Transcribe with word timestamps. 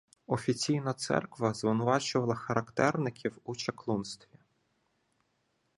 Офіційна 0.27 0.93
церква 0.93 1.53
звинувачувала 1.53 2.35
характерників 2.35 3.37
у 3.43 3.55
чаклунстві. 3.55 4.37